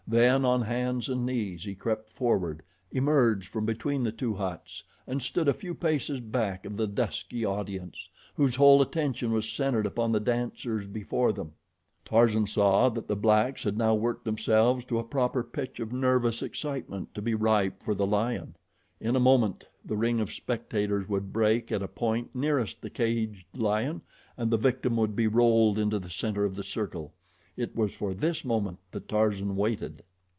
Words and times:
Then, 0.07 0.43
on 0.43 0.63
hands 0.63 1.07
and 1.07 1.25
knees, 1.25 1.63
he 1.63 1.73
crept 1.73 2.09
forward, 2.09 2.63
emerged 2.91 3.47
from 3.47 3.65
between 3.65 4.03
the 4.03 4.11
two 4.11 4.33
huts 4.33 4.83
and 5.07 5.21
stood 5.21 5.47
a 5.47 5.53
few 5.53 5.73
paces 5.73 6.19
back 6.19 6.65
of 6.65 6.75
the 6.75 6.85
dusky 6.87 7.45
audience, 7.45 8.09
whose 8.35 8.57
whole 8.57 8.81
attention 8.81 9.31
was 9.31 9.47
centered 9.49 9.85
upon 9.85 10.11
the 10.11 10.19
dancers 10.19 10.85
before 10.85 11.31
them. 11.31 11.53
Tarzan 12.03 12.45
saw 12.45 12.89
that 12.89 13.07
the 13.07 13.15
blacks 13.15 13.63
had 13.63 13.77
now 13.77 13.95
worked 13.95 14.25
themselves 14.25 14.83
to 14.85 14.99
a 14.99 15.03
proper 15.05 15.45
pitch 15.45 15.79
of 15.79 15.93
nervous 15.93 16.41
excitement 16.43 17.15
to 17.15 17.21
be 17.21 17.33
ripe 17.33 17.81
for 17.81 17.95
the 17.95 18.07
lion. 18.07 18.57
In 18.99 19.15
a 19.15 19.19
moment 19.21 19.63
the 19.85 19.95
ring 19.95 20.19
of 20.19 20.33
spectators 20.33 21.07
would 21.07 21.31
break 21.31 21.71
at 21.71 21.81
a 21.81 21.87
point 21.87 22.35
nearest 22.35 22.81
the 22.81 22.89
caged 22.89 23.47
lion 23.57 24.01
and 24.35 24.51
the 24.51 24.57
victim 24.57 24.97
would 24.97 25.15
be 25.15 25.27
rolled 25.27 25.79
into 25.79 25.99
the 25.99 26.09
center 26.09 26.43
of 26.43 26.55
the 26.55 26.65
circle. 26.65 27.13
It 27.57 27.75
was 27.75 27.93
for 27.93 28.13
this 28.13 28.45
moment 28.45 28.79
that 28.91 29.09
Tarzan 29.09 29.57
waited. 29.57 30.03